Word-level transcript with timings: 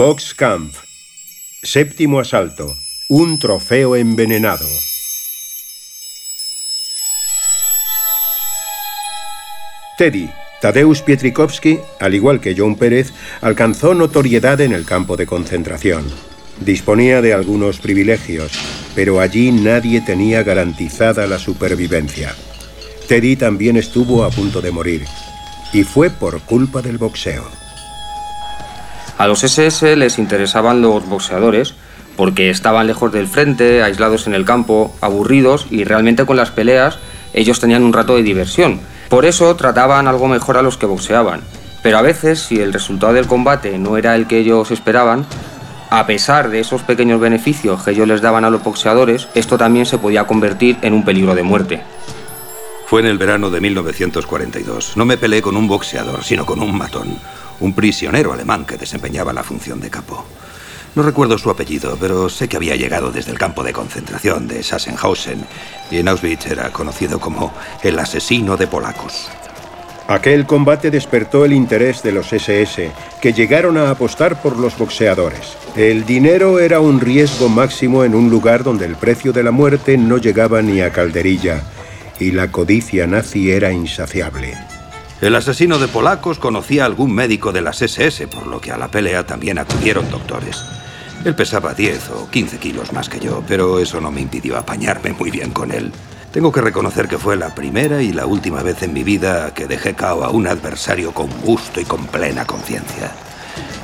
Boxkampf. 0.00 0.78
Séptimo 1.62 2.20
asalto. 2.20 2.74
Un 3.10 3.38
trofeo 3.38 3.96
envenenado. 3.96 4.64
Teddy, 9.98 10.30
Tadeusz 10.62 11.02
Pietrikowski, 11.02 11.80
al 12.00 12.14
igual 12.14 12.40
que 12.40 12.54
John 12.56 12.76
Pérez, 12.76 13.12
alcanzó 13.42 13.92
notoriedad 13.92 14.62
en 14.62 14.72
el 14.72 14.86
campo 14.86 15.18
de 15.18 15.26
concentración. 15.26 16.06
Disponía 16.60 17.20
de 17.20 17.34
algunos 17.34 17.78
privilegios, 17.78 18.52
pero 18.94 19.20
allí 19.20 19.52
nadie 19.52 20.00
tenía 20.00 20.42
garantizada 20.42 21.26
la 21.26 21.38
supervivencia. 21.38 22.34
Teddy 23.06 23.36
también 23.36 23.76
estuvo 23.76 24.24
a 24.24 24.30
punto 24.30 24.62
de 24.62 24.70
morir, 24.70 25.04
y 25.74 25.82
fue 25.82 26.08
por 26.08 26.40
culpa 26.40 26.80
del 26.80 26.96
boxeo. 26.96 27.69
A 29.20 29.26
los 29.26 29.44
SS 29.44 29.96
les 29.96 30.18
interesaban 30.18 30.80
los 30.80 31.06
boxeadores 31.06 31.74
porque 32.16 32.48
estaban 32.48 32.86
lejos 32.86 33.12
del 33.12 33.26
frente, 33.26 33.82
aislados 33.82 34.26
en 34.26 34.32
el 34.32 34.46
campo, 34.46 34.96
aburridos 35.02 35.66
y 35.68 35.84
realmente 35.84 36.24
con 36.24 36.38
las 36.38 36.50
peleas 36.50 36.98
ellos 37.34 37.60
tenían 37.60 37.82
un 37.82 37.92
rato 37.92 38.16
de 38.16 38.22
diversión. 38.22 38.80
Por 39.10 39.26
eso 39.26 39.54
trataban 39.56 40.08
algo 40.08 40.26
mejor 40.26 40.56
a 40.56 40.62
los 40.62 40.78
que 40.78 40.86
boxeaban. 40.86 41.42
Pero 41.82 41.98
a 41.98 42.02
veces, 42.02 42.40
si 42.40 42.60
el 42.60 42.72
resultado 42.72 43.12
del 43.12 43.26
combate 43.26 43.76
no 43.76 43.98
era 43.98 44.14
el 44.14 44.26
que 44.26 44.38
ellos 44.38 44.70
esperaban, 44.70 45.26
a 45.90 46.06
pesar 46.06 46.48
de 46.48 46.60
esos 46.60 46.80
pequeños 46.80 47.20
beneficios 47.20 47.82
que 47.82 47.90
ellos 47.90 48.08
les 48.08 48.22
daban 48.22 48.46
a 48.46 48.50
los 48.50 48.64
boxeadores, 48.64 49.28
esto 49.34 49.58
también 49.58 49.84
se 49.84 49.98
podía 49.98 50.26
convertir 50.26 50.78
en 50.80 50.94
un 50.94 51.04
peligro 51.04 51.34
de 51.34 51.42
muerte. 51.42 51.82
Fue 52.86 53.02
en 53.02 53.06
el 53.06 53.18
verano 53.18 53.50
de 53.50 53.60
1942. 53.60 54.96
No 54.96 55.04
me 55.04 55.18
peleé 55.18 55.42
con 55.42 55.58
un 55.58 55.68
boxeador, 55.68 56.24
sino 56.24 56.46
con 56.46 56.62
un 56.62 56.76
matón, 56.76 57.18
un 57.60 57.74
prisionero 57.74 58.32
alemán 58.32 58.64
que 58.64 58.76
desempeñaba 58.76 59.32
la 59.32 59.44
función 59.44 59.80
de 59.80 59.90
capo. 59.90 60.24
No 60.94 61.04
recuerdo 61.04 61.38
su 61.38 61.50
apellido, 61.50 61.96
pero 62.00 62.28
sé 62.28 62.48
que 62.48 62.56
había 62.56 62.74
llegado 62.74 63.12
desde 63.12 63.30
el 63.30 63.38
campo 63.38 63.62
de 63.62 63.72
concentración 63.72 64.48
de 64.48 64.62
Sachsenhausen 64.62 65.44
y 65.90 65.98
en 65.98 66.08
Auschwitz 66.08 66.46
era 66.46 66.70
conocido 66.72 67.20
como 67.20 67.52
el 67.82 67.98
asesino 67.98 68.56
de 68.56 68.66
polacos. 68.66 69.30
Aquel 70.08 70.44
combate 70.44 70.90
despertó 70.90 71.44
el 71.44 71.52
interés 71.52 72.02
de 72.02 72.10
los 72.10 72.32
SS, 72.32 72.90
que 73.22 73.32
llegaron 73.32 73.78
a 73.78 73.90
apostar 73.90 74.42
por 74.42 74.58
los 74.58 74.76
boxeadores. 74.76 75.56
El 75.76 76.04
dinero 76.04 76.58
era 76.58 76.80
un 76.80 77.00
riesgo 77.00 77.48
máximo 77.48 78.02
en 78.02 78.16
un 78.16 78.28
lugar 78.28 78.64
donde 78.64 78.86
el 78.86 78.96
precio 78.96 79.32
de 79.32 79.44
la 79.44 79.52
muerte 79.52 79.96
no 79.96 80.18
llegaba 80.18 80.62
ni 80.62 80.80
a 80.80 80.90
calderilla, 80.90 81.62
y 82.18 82.32
la 82.32 82.50
codicia 82.50 83.06
nazi 83.06 83.52
era 83.52 83.70
insaciable. 83.70 84.69
El 85.20 85.36
asesino 85.36 85.78
de 85.78 85.86
polacos 85.86 86.38
conocía 86.38 86.84
a 86.84 86.86
algún 86.86 87.14
médico 87.14 87.52
de 87.52 87.60
las 87.60 87.82
SS, 87.82 88.26
por 88.26 88.46
lo 88.46 88.58
que 88.58 88.72
a 88.72 88.78
la 88.78 88.88
pelea 88.88 89.26
también 89.26 89.58
acudieron 89.58 90.10
doctores. 90.10 90.64
Él 91.26 91.34
pesaba 91.34 91.74
10 91.74 92.10
o 92.12 92.30
15 92.30 92.56
kilos 92.56 92.94
más 92.94 93.10
que 93.10 93.20
yo, 93.20 93.44
pero 93.46 93.78
eso 93.78 94.00
no 94.00 94.10
me 94.10 94.22
impidió 94.22 94.56
apañarme 94.56 95.12
muy 95.12 95.30
bien 95.30 95.50
con 95.50 95.72
él. 95.72 95.92
Tengo 96.32 96.50
que 96.50 96.62
reconocer 96.62 97.06
que 97.06 97.18
fue 97.18 97.36
la 97.36 97.54
primera 97.54 98.00
y 98.00 98.14
la 98.14 98.24
última 98.24 98.62
vez 98.62 98.82
en 98.82 98.94
mi 98.94 99.04
vida 99.04 99.52
que 99.52 99.66
dejé 99.66 99.94
cao 99.94 100.24
a 100.24 100.30
un 100.30 100.46
adversario 100.46 101.12
con 101.12 101.28
gusto 101.42 101.82
y 101.82 101.84
con 101.84 102.06
plena 102.06 102.46
conciencia. 102.46 103.12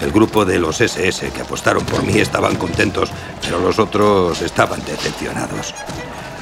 El 0.00 0.12
grupo 0.12 0.44
de 0.44 0.60
los 0.60 0.80
SS 0.80 1.30
que 1.30 1.40
apostaron 1.40 1.84
por 1.84 2.04
mí 2.04 2.20
estaban 2.20 2.54
contentos, 2.54 3.10
pero 3.42 3.58
los 3.58 3.80
otros 3.80 4.40
estaban 4.40 4.84
decepcionados. 4.84 5.74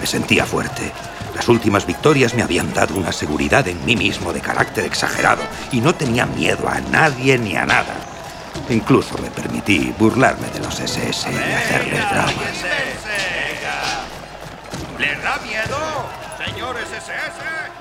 Me 0.02 0.08
sentía 0.08 0.44
fuerte. 0.44 0.90
Las 1.32 1.48
últimas 1.48 1.86
victorias 1.86 2.34
me 2.34 2.42
habían 2.42 2.74
dado 2.74 2.96
una 2.96 3.12
seguridad 3.12 3.68
en 3.68 3.84
mí 3.84 3.94
mismo 3.94 4.32
de 4.32 4.40
carácter 4.40 4.84
exagerado 4.84 5.42
y 5.70 5.80
no 5.80 5.94
tenía 5.94 6.26
miedo 6.26 6.68
a 6.68 6.80
nadie 6.80 7.38
ni 7.38 7.54
a 7.54 7.64
nada. 7.64 7.94
Incluso 8.68 9.16
me 9.18 9.30
permití 9.30 9.94
burlarme 9.96 10.48
de 10.48 10.58
los 10.58 10.80
SS 10.80 11.30
y 11.30 11.36
hacerles 11.36 12.00
dramas. 12.10 12.34
¿Les 14.98 15.22
da 15.22 15.38
miedo, 15.46 15.78
señores 16.44 16.88
SS? 16.90 17.72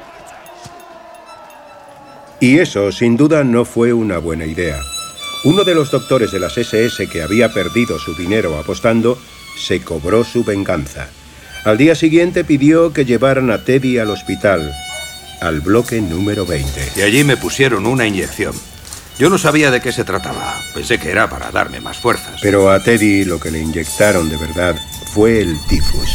Y 2.40 2.59
eso, 2.59 2.91
sin 2.91 3.18
duda, 3.18 3.44
no 3.44 3.66
fue 3.66 3.94
una 3.94 4.19
buena 4.19 4.45
idea. 4.45 4.79
Uno 5.44 5.63
de 5.63 5.74
los 5.74 5.90
doctores 5.90 6.31
de 6.31 6.40
las 6.40 6.56
SS 6.56 7.09
que 7.09 7.24
había 7.24 7.51
perdido 7.51 7.97
su 7.97 8.13
dinero 8.13 8.59
apostando 8.59 9.18
se 9.57 9.84
cobró 9.84 10.24
su 10.24 10.44
venganza. 10.44 11.09
Al 11.63 11.77
día 11.77 11.94
siguiente 11.94 12.44
pidió 12.44 12.91
que 12.91 13.05
llevaran 13.05 13.51
a 13.51 13.59
Teddy 13.59 13.99
al 13.99 14.09
hospital, 14.09 14.73
al 15.41 15.61
bloque 15.61 16.01
número 16.01 16.44
20. 16.44 16.94
Y 16.95 17.01
allí 17.03 17.23
me 17.23 17.38
pusieron 17.38 17.85
una 17.85 18.07
inyección. 18.07 18.55
Yo 19.19 19.29
no 19.29 19.38
sabía 19.38 19.69
de 19.69 19.79
qué 19.79 19.91
se 19.91 20.03
trataba. 20.03 20.55
Pensé 20.73 20.97
que 20.97 21.11
era 21.11 21.29
para 21.29 21.51
darme 21.51 21.79
más 21.79 21.97
fuerzas. 21.97 22.39
Pero 22.41 22.71
a 22.71 22.81
Teddy 22.81 23.25
lo 23.25 23.39
que 23.39 23.51
le 23.51 23.59
inyectaron 23.59 24.27
de 24.27 24.38
verdad 24.38 24.75
fue 25.13 25.39
el 25.39 25.55
tifus. 25.67 26.09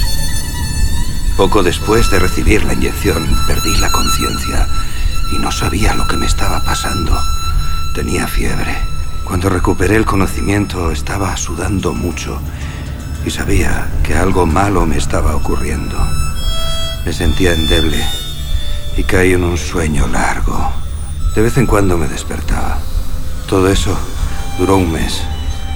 Poco 1.36 1.62
después 1.62 2.10
de 2.10 2.18
recibir 2.18 2.64
la 2.64 2.72
inyección, 2.72 3.24
perdí 3.46 3.76
la 3.76 3.92
conciencia 3.92 4.66
y 5.32 5.38
no 5.38 5.52
sabía 5.52 5.94
lo 5.94 6.08
que 6.08 6.16
me 6.16 6.26
estaba 6.26 6.64
pasando. 6.64 7.16
Tenía 7.94 8.26
fiebre. 8.26 8.74
Cuando 9.22 9.48
recuperé 9.48 9.94
el 9.94 10.06
conocimiento 10.06 10.90
estaba 10.90 11.36
sudando 11.36 11.92
mucho 11.92 12.40
y 13.26 13.30
sabía 13.30 13.88
que 14.04 14.14
algo 14.14 14.46
malo 14.46 14.86
me 14.86 14.96
estaba 14.96 15.34
ocurriendo. 15.34 15.96
Me 17.04 17.12
sentía 17.12 17.52
endeble 17.52 18.00
y 18.96 19.02
caí 19.02 19.32
en 19.32 19.42
un 19.42 19.58
sueño 19.58 20.06
largo. 20.06 20.72
De 21.34 21.42
vez 21.42 21.58
en 21.58 21.66
cuando 21.66 21.98
me 21.98 22.06
despertaba. 22.06 22.78
Todo 23.48 23.68
eso 23.68 23.98
duró 24.58 24.76
un 24.76 24.92
mes, 24.92 25.22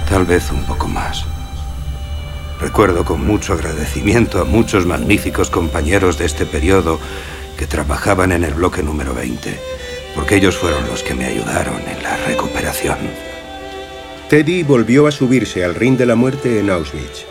tal 0.08 0.24
vez 0.24 0.52
un 0.52 0.62
poco 0.64 0.86
más. 0.86 1.24
Recuerdo 2.60 3.04
con 3.04 3.26
mucho 3.26 3.54
agradecimiento 3.54 4.40
a 4.40 4.44
muchos 4.44 4.86
magníficos 4.86 5.50
compañeros 5.50 6.18
de 6.18 6.26
este 6.26 6.46
periodo 6.46 7.00
que 7.58 7.66
trabajaban 7.66 8.30
en 8.30 8.44
el 8.44 8.54
bloque 8.54 8.84
número 8.84 9.12
20, 9.12 9.58
porque 10.14 10.36
ellos 10.36 10.56
fueron 10.56 10.86
los 10.86 11.02
que 11.02 11.14
me 11.14 11.24
ayudaron 11.24 11.80
en 11.88 12.02
la 12.02 12.16
recuperación. 12.16 12.98
Teddy 14.28 14.62
volvió 14.62 15.08
a 15.08 15.10
subirse 15.10 15.64
al 15.64 15.74
ring 15.74 15.96
de 15.96 16.06
la 16.06 16.14
muerte 16.14 16.60
en 16.60 16.70
Auschwitz. 16.70 17.26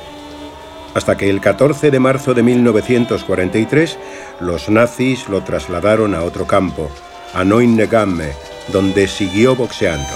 Hasta 1.00 1.16
que 1.16 1.30
el 1.30 1.40
14 1.40 1.92
de 1.92 2.00
marzo 2.02 2.34
de 2.34 2.44
1943 2.44 3.98
los 4.42 4.68
nazis 4.68 5.30
lo 5.30 5.42
trasladaron 5.46 6.14
a 6.14 6.24
otro 6.24 6.46
campo, 6.46 6.92
a 7.34 7.46
Neuengamme, 7.46 8.34
donde 8.74 9.08
siguió 9.08 9.56
boxeando. 9.56 10.14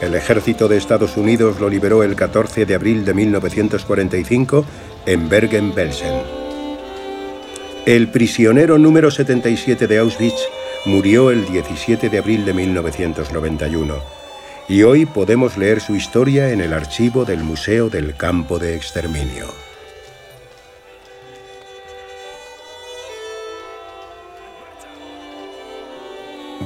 El 0.00 0.14
ejército 0.14 0.68
de 0.68 0.78
Estados 0.78 1.18
Unidos 1.18 1.60
lo 1.60 1.68
liberó 1.68 2.02
el 2.02 2.16
14 2.16 2.64
de 2.64 2.74
abril 2.74 3.04
de 3.04 3.12
1945 3.12 4.64
en 5.04 5.28
Bergen-Belsen. 5.28 6.22
El 7.84 8.08
prisionero 8.08 8.78
número 8.78 9.10
77 9.10 9.86
de 9.86 9.98
Auschwitz 9.98 10.40
murió 10.86 11.30
el 11.30 11.44
17 11.44 12.08
de 12.08 12.18
abril 12.18 12.46
de 12.46 12.54
1991 12.54 13.96
y 14.66 14.82
hoy 14.82 15.04
podemos 15.04 15.58
leer 15.58 15.82
su 15.82 15.94
historia 15.94 16.52
en 16.52 16.62
el 16.62 16.72
archivo 16.72 17.26
del 17.26 17.44
Museo 17.44 17.90
del 17.90 18.16
Campo 18.16 18.58
de 18.58 18.76
Exterminio. 18.76 19.69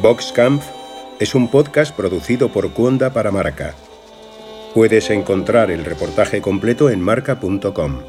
Boxkampf 0.02 0.64
es 1.20 1.34
un 1.34 1.48
podcast 1.48 1.94
producido 1.94 2.48
por 2.50 2.72
Cuonda 2.72 3.12
para 3.12 3.30
Marca. 3.30 3.74
Puedes 4.74 5.08
encontrar 5.10 5.70
el 5.70 5.84
reportaje 5.84 6.40
completo 6.40 6.90
en 6.90 7.00
marca.com. 7.00 8.00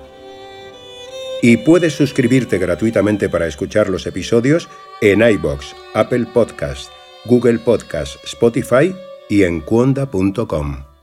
Y 1.42 1.58
puedes 1.58 1.94
suscribirte 1.94 2.58
gratuitamente 2.58 3.30
para 3.30 3.46
escuchar 3.46 3.90
los 3.90 4.08
episodios 4.08 4.68
en 5.00 5.22
iBox, 5.22 5.76
Apple 5.94 6.26
Podcast, 6.34 6.92
Google 7.26 7.60
Podcast, 7.60 8.16
Spotify 8.24 8.96
y 9.30 9.44
en 9.44 9.62
cuonda.com. 9.62 10.95